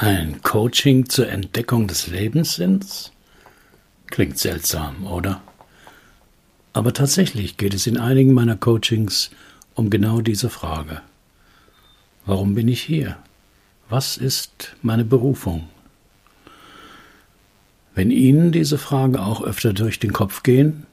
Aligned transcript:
Ein 0.00 0.42
Coaching 0.42 1.08
zur 1.08 1.28
Entdeckung 1.28 1.88
des 1.88 2.06
Lebenssinns? 2.06 3.10
Klingt 4.06 4.38
seltsam, 4.38 5.04
oder? 5.04 5.42
Aber 6.72 6.92
tatsächlich 6.94 7.56
geht 7.56 7.74
es 7.74 7.88
in 7.88 7.96
einigen 7.96 8.32
meiner 8.32 8.54
Coachings 8.56 9.32
um 9.74 9.90
genau 9.90 10.20
diese 10.20 10.50
Frage. 10.50 11.00
Warum 12.26 12.54
bin 12.54 12.68
ich 12.68 12.80
hier? 12.80 13.18
Was 13.88 14.16
ist 14.16 14.76
meine 14.82 15.04
Berufung? 15.04 15.68
Wenn 17.96 18.12
Ihnen 18.12 18.52
diese 18.52 18.78
Fragen 18.78 19.16
auch 19.16 19.42
öfter 19.42 19.72
durch 19.72 19.98
den 19.98 20.12
Kopf 20.12 20.44
gehen, 20.44 20.86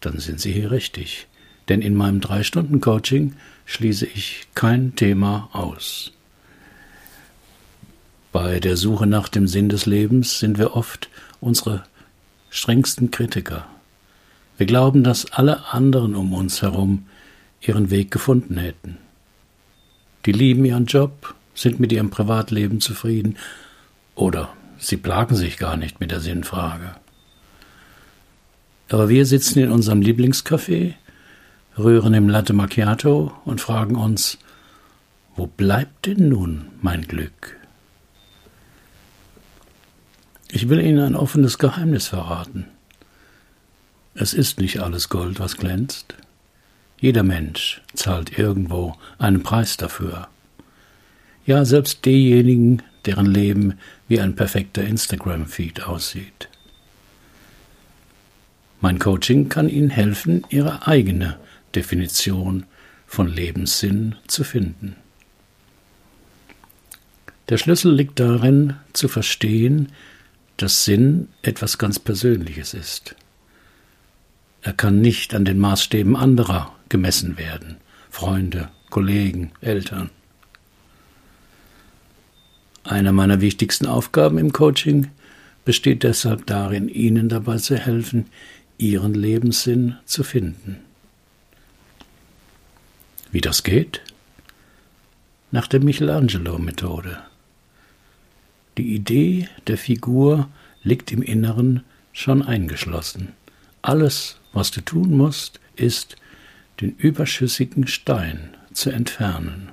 dann 0.00 0.18
sind 0.18 0.40
Sie 0.40 0.50
hier 0.50 0.72
richtig. 0.72 1.28
Denn 1.68 1.82
in 1.82 1.94
meinem 1.94 2.20
Drei-Stunden-Coaching 2.20 3.36
schließe 3.64 4.06
ich 4.06 4.48
kein 4.56 4.96
Thema 4.96 5.48
aus. 5.52 6.10
Bei 8.32 8.60
der 8.60 8.76
Suche 8.76 9.06
nach 9.06 9.28
dem 9.28 9.48
Sinn 9.48 9.68
des 9.68 9.86
Lebens 9.86 10.38
sind 10.38 10.58
wir 10.58 10.76
oft 10.76 11.08
unsere 11.40 11.82
strengsten 12.48 13.10
Kritiker. 13.10 13.66
Wir 14.56 14.66
glauben, 14.66 15.02
dass 15.02 15.32
alle 15.32 15.72
anderen 15.72 16.14
um 16.14 16.32
uns 16.32 16.62
herum 16.62 17.06
ihren 17.60 17.90
Weg 17.90 18.10
gefunden 18.10 18.56
hätten. 18.56 18.98
Die 20.26 20.32
lieben 20.32 20.64
ihren 20.64 20.86
Job, 20.86 21.34
sind 21.54 21.80
mit 21.80 21.92
ihrem 21.92 22.10
Privatleben 22.10 22.80
zufrieden 22.80 23.36
oder 24.14 24.50
sie 24.78 24.96
plagen 24.96 25.34
sich 25.34 25.56
gar 25.56 25.76
nicht 25.76 26.00
mit 26.00 26.10
der 26.10 26.20
Sinnfrage. 26.20 26.94
Aber 28.90 29.08
wir 29.08 29.26
sitzen 29.26 29.58
in 29.60 29.70
unserem 29.70 30.00
Lieblingscafé, 30.00 30.94
rühren 31.78 32.14
im 32.14 32.28
Latte 32.28 32.52
Macchiato 32.52 33.32
und 33.44 33.60
fragen 33.60 33.96
uns, 33.96 34.38
wo 35.36 35.46
bleibt 35.46 36.06
denn 36.06 36.28
nun 36.28 36.66
mein 36.80 37.02
Glück? 37.02 37.59
Ich 40.52 40.68
will 40.68 40.80
Ihnen 40.80 40.98
ein 40.98 41.14
offenes 41.14 41.58
Geheimnis 41.58 42.08
verraten. 42.08 42.66
Es 44.14 44.34
ist 44.34 44.60
nicht 44.60 44.80
alles 44.80 45.08
Gold, 45.08 45.38
was 45.38 45.56
glänzt. 45.56 46.14
Jeder 46.98 47.22
Mensch 47.22 47.80
zahlt 47.94 48.36
irgendwo 48.36 48.96
einen 49.18 49.42
Preis 49.42 49.76
dafür. 49.76 50.28
Ja, 51.46 51.64
selbst 51.64 52.04
diejenigen, 52.04 52.82
deren 53.06 53.26
Leben 53.26 53.74
wie 54.08 54.20
ein 54.20 54.34
perfekter 54.34 54.82
Instagram-Feed 54.82 55.84
aussieht. 55.84 56.48
Mein 58.80 58.98
Coaching 58.98 59.48
kann 59.48 59.68
Ihnen 59.68 59.90
helfen, 59.90 60.44
Ihre 60.50 60.86
eigene 60.86 61.38
Definition 61.74 62.64
von 63.06 63.28
Lebenssinn 63.28 64.16
zu 64.26 64.42
finden. 64.42 64.96
Der 67.48 67.58
Schlüssel 67.58 67.94
liegt 67.94 68.18
darin, 68.20 68.74
zu 68.92 69.08
verstehen, 69.08 69.92
dass 70.62 70.84
Sinn 70.84 71.28
etwas 71.42 71.78
ganz 71.78 71.98
Persönliches 71.98 72.74
ist. 72.74 73.16
Er 74.62 74.74
kann 74.74 75.00
nicht 75.00 75.34
an 75.34 75.44
den 75.44 75.58
Maßstäben 75.58 76.16
anderer 76.16 76.74
gemessen 76.88 77.38
werden, 77.38 77.78
Freunde, 78.10 78.68
Kollegen, 78.90 79.52
Eltern. 79.62 80.10
Eine 82.84 83.12
meiner 83.12 83.40
wichtigsten 83.40 83.86
Aufgaben 83.86 84.36
im 84.36 84.52
Coaching 84.52 85.10
besteht 85.64 86.02
deshalb 86.02 86.46
darin, 86.46 86.88
Ihnen 86.88 87.28
dabei 87.28 87.56
zu 87.56 87.76
helfen, 87.76 88.26
Ihren 88.76 89.14
Lebenssinn 89.14 89.96
zu 90.04 90.24
finden. 90.24 90.80
Wie 93.30 93.40
das 93.40 93.62
geht? 93.62 94.02
Nach 95.52 95.66
der 95.66 95.80
Michelangelo-Methode. 95.80 97.29
Die 98.80 98.94
Idee 98.94 99.46
der 99.66 99.76
Figur 99.76 100.48
liegt 100.82 101.12
im 101.12 101.20
Inneren 101.20 101.84
schon 102.14 102.40
eingeschlossen. 102.40 103.34
Alles, 103.82 104.38
was 104.54 104.70
du 104.70 104.80
tun 104.80 105.18
musst, 105.18 105.60
ist, 105.76 106.16
den 106.80 106.96
überschüssigen 106.96 107.86
Stein 107.86 108.56
zu 108.72 108.88
entfernen. 108.88 109.68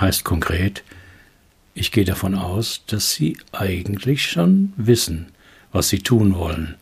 Heißt 0.00 0.24
konkret, 0.24 0.84
ich 1.74 1.92
gehe 1.92 2.06
davon 2.06 2.34
aus, 2.34 2.80
dass 2.86 3.10
Sie 3.10 3.36
eigentlich 3.52 4.24
schon 4.24 4.72
wissen, 4.78 5.32
was 5.70 5.90
Sie 5.90 5.98
tun 5.98 6.34
wollen, 6.34 6.76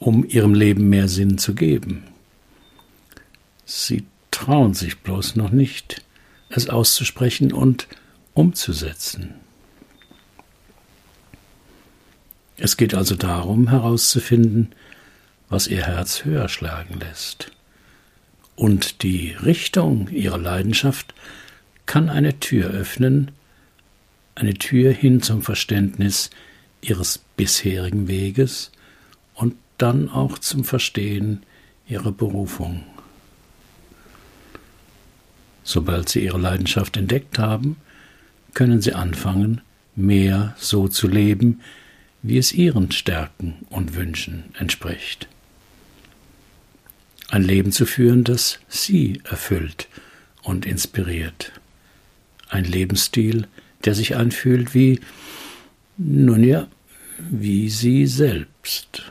um 0.00 0.24
Ihrem 0.24 0.54
Leben 0.54 0.88
mehr 0.88 1.06
Sinn 1.06 1.38
zu 1.38 1.54
geben. 1.54 2.08
Sie 3.64 4.04
trauen 4.32 4.74
sich 4.74 4.98
bloß 4.98 5.36
noch 5.36 5.50
nicht, 5.50 6.02
es 6.48 6.68
auszusprechen 6.68 7.52
und 7.52 7.86
umzusetzen. 8.38 9.34
Es 12.56 12.76
geht 12.76 12.94
also 12.94 13.16
darum 13.16 13.68
herauszufinden, 13.68 14.72
was 15.48 15.66
ihr 15.66 15.84
Herz 15.84 16.24
höher 16.24 16.48
schlagen 16.48 17.00
lässt. 17.00 17.50
Und 18.54 19.02
die 19.02 19.32
Richtung 19.32 20.08
ihrer 20.08 20.38
Leidenschaft 20.38 21.14
kann 21.86 22.08
eine 22.08 22.38
Tür 22.38 22.70
öffnen, 22.70 23.32
eine 24.36 24.54
Tür 24.54 24.92
hin 24.92 25.20
zum 25.20 25.42
Verständnis 25.42 26.30
ihres 26.80 27.18
bisherigen 27.36 28.06
Weges 28.06 28.70
und 29.34 29.56
dann 29.78 30.08
auch 30.08 30.38
zum 30.38 30.64
Verstehen 30.64 31.42
ihrer 31.88 32.12
Berufung. 32.12 32.84
Sobald 35.64 36.08
sie 36.08 36.24
ihre 36.24 36.38
Leidenschaft 36.38 36.96
entdeckt 36.96 37.38
haben, 37.38 37.76
können 38.58 38.82
sie 38.82 38.92
anfangen, 38.92 39.60
mehr 39.94 40.56
so 40.58 40.88
zu 40.88 41.06
leben, 41.06 41.60
wie 42.22 42.38
es 42.38 42.52
ihren 42.52 42.90
Stärken 42.90 43.54
und 43.70 43.94
Wünschen 43.94 44.46
entspricht. 44.58 45.28
Ein 47.28 47.44
Leben 47.44 47.70
zu 47.70 47.86
führen, 47.86 48.24
das 48.24 48.58
sie 48.66 49.22
erfüllt 49.22 49.86
und 50.42 50.66
inspiriert. 50.66 51.52
Ein 52.48 52.64
Lebensstil, 52.64 53.46
der 53.84 53.94
sich 53.94 54.16
anfühlt 54.16 54.74
wie, 54.74 54.98
nun 55.96 56.42
ja, 56.42 56.66
wie 57.30 57.68
sie 57.70 58.08
selbst. 58.08 59.04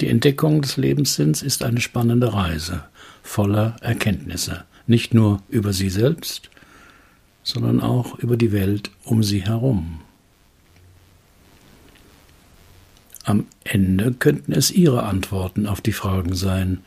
Die 0.00 0.08
Entdeckung 0.08 0.60
des 0.60 0.76
Lebenssinns 0.76 1.40
ist 1.40 1.62
eine 1.62 1.80
spannende 1.80 2.34
Reise 2.34 2.82
voller 3.22 3.76
Erkenntnisse 3.80 4.64
nicht 4.90 5.14
nur 5.14 5.42
über 5.48 5.72
sie 5.72 5.88
selbst, 5.88 6.50
sondern 7.42 7.80
auch 7.80 8.18
über 8.18 8.36
die 8.36 8.52
Welt 8.52 8.90
um 9.04 9.22
sie 9.22 9.42
herum. 9.42 10.02
Am 13.24 13.46
Ende 13.64 14.12
könnten 14.12 14.52
es 14.52 14.70
ihre 14.70 15.04
Antworten 15.04 15.66
auf 15.66 15.80
die 15.80 15.92
Fragen 15.92 16.34
sein, 16.34 16.80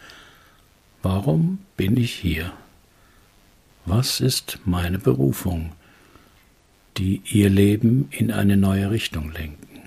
warum 1.02 1.60
bin 1.78 1.96
ich 1.98 2.14
hier? 2.14 2.52
Was 3.86 4.20
ist 4.20 4.60
meine 4.66 5.00
Berufung, 5.00 5.72
die 6.98 7.22
ihr 7.26 7.50
Leben 7.50 8.08
in 8.12 8.32
eine 8.32 8.58
neue 8.58 8.92
Richtung 8.92 9.32
lenken? 9.32 9.82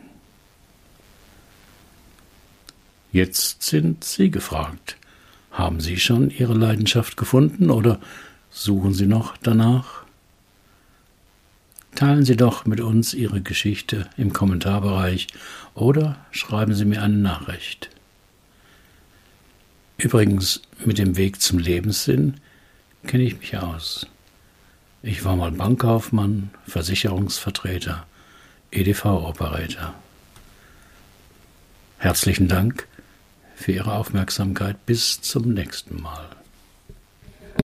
Jetzt 3.13 3.63
sind 3.63 4.05
Sie 4.05 4.31
gefragt. 4.31 4.97
Haben 5.57 5.81
Sie 5.81 5.97
schon 5.97 6.29
Ihre 6.29 6.53
Leidenschaft 6.53 7.17
gefunden 7.17 7.71
oder 7.71 7.99
suchen 8.51 8.93
Sie 8.93 9.07
noch 9.07 9.39
danach? 9.39 10.05
Teilen 11.95 12.27
Sie 12.27 12.37
doch 12.37 12.67
mit 12.67 12.83
uns 12.83 13.15
Ihre 13.15 13.41
Geschichte 13.41 14.07
im 14.19 14.35
Kommentarbereich 14.35 15.29
oder 15.75 16.19
schreiben 16.31 16.75
Sie 16.75 16.85
mir 16.85 17.03
eine 17.03 17.17
Nachricht. 17.17 17.89
Übrigens, 19.97 20.61
mit 20.85 20.99
dem 20.99 21.17
Weg 21.17 21.41
zum 21.41 21.59
Lebenssinn 21.59 22.35
kenne 23.07 23.23
ich 23.23 23.39
mich 23.39 23.57
aus. 23.57 24.07
Ich 25.03 25.25
war 25.25 25.37
mal 25.37 25.53
Bankkaufmann, 25.53 26.51
Versicherungsvertreter, 26.67 28.07
EDV-Operator. 28.73 29.95
Herzlichen 31.97 32.47
Dank 32.47 32.87
für 33.57 33.73
Ihre 33.73 33.95
Aufmerksamkeit. 33.95 34.87
Bis 34.87 35.21
zum 35.23 35.53
nächsten 35.53 36.01
Mal. 36.01 36.29